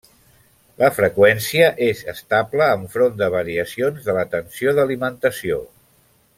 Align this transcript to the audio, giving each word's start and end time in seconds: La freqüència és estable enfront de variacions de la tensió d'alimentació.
La 0.83 0.87
freqüència 0.95 1.67
és 1.89 2.01
estable 2.15 2.71
enfront 2.79 3.21
de 3.21 3.29
variacions 3.37 4.09
de 4.09 4.19
la 4.21 4.27
tensió 4.35 4.75
d'alimentació. 4.81 5.65